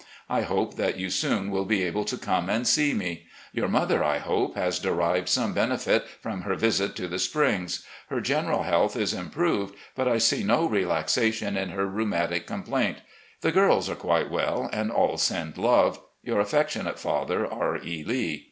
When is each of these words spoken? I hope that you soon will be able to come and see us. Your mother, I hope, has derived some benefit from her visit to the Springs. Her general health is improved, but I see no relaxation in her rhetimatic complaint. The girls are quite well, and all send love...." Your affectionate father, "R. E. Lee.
I 0.31 0.41
hope 0.41 0.77
that 0.77 0.97
you 0.97 1.11
soon 1.11 1.51
will 1.51 1.63
be 1.63 1.83
able 1.83 2.05
to 2.05 2.17
come 2.17 2.49
and 2.49 2.65
see 2.67 2.91
us. 2.91 3.19
Your 3.53 3.67
mother, 3.67 4.03
I 4.03 4.17
hope, 4.17 4.55
has 4.55 4.79
derived 4.79 5.29
some 5.29 5.53
benefit 5.53 6.07
from 6.23 6.41
her 6.41 6.55
visit 6.55 6.95
to 6.95 7.07
the 7.07 7.19
Springs. 7.19 7.85
Her 8.09 8.19
general 8.19 8.63
health 8.63 8.95
is 8.95 9.13
improved, 9.13 9.75
but 9.95 10.07
I 10.07 10.17
see 10.17 10.41
no 10.41 10.65
relaxation 10.65 11.55
in 11.55 11.69
her 11.69 11.85
rhetimatic 11.85 12.47
complaint. 12.47 12.97
The 13.41 13.51
girls 13.51 13.91
are 13.91 13.95
quite 13.95 14.31
well, 14.31 14.71
and 14.73 14.91
all 14.91 15.19
send 15.19 15.55
love...." 15.59 16.01
Your 16.23 16.39
affectionate 16.39 16.97
father, 16.97 17.45
"R. 17.45 17.77
E. 17.77 18.03
Lee. 18.03 18.39